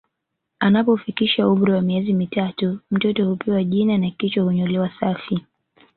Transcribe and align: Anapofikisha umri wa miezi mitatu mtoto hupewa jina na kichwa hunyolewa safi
Anapofikisha 0.59 1.47
umri 1.47 1.71
wa 1.71 1.81
miezi 1.81 2.13
mitatu 2.13 2.79
mtoto 2.91 3.29
hupewa 3.29 3.63
jina 3.63 3.97
na 3.97 4.11
kichwa 4.11 4.43
hunyolewa 4.43 4.89
safi 4.99 5.45